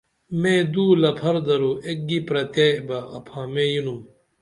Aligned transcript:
مے 0.41 0.55
دو 0.73 0.85
لپہر 1.01 1.35
درو 1.47 1.71
ایک 1.85 1.99
گی 2.07 2.19
پرتے 2.27 2.67
بہ 2.87 2.97
اپھامے 3.17 3.65
ینُم 3.73 3.99